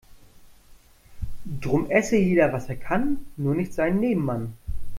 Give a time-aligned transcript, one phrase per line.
[1.45, 4.53] Drum esse jeder was er kann, nur nicht seinen Nebenmann.